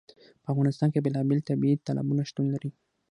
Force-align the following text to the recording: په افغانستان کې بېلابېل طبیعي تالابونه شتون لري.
په 0.43 0.47
افغانستان 0.53 0.89
کې 0.91 1.03
بېلابېل 1.05 1.39
طبیعي 1.49 1.75
تالابونه 1.87 2.21
شتون 2.29 2.45
لري. 2.53 2.71